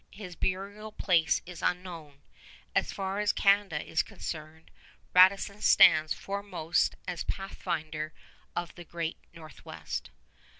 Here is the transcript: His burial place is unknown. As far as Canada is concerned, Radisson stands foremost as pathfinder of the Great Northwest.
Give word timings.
His 0.09 0.35
burial 0.35 0.91
place 0.91 1.43
is 1.45 1.61
unknown. 1.61 2.23
As 2.73 2.91
far 2.91 3.19
as 3.19 3.31
Canada 3.31 3.87
is 3.87 4.01
concerned, 4.01 4.71
Radisson 5.13 5.61
stands 5.61 6.11
foremost 6.11 6.95
as 7.07 7.23
pathfinder 7.25 8.11
of 8.55 8.73
the 8.73 8.83
Great 8.83 9.17
Northwest. 9.31 10.09